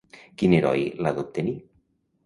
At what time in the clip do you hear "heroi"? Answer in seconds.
0.59-0.87